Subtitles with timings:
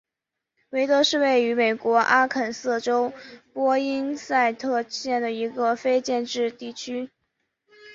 [0.71, 3.13] 威德是位于美国阿肯色州
[3.53, 7.11] 波因塞特县的一个非建制地区。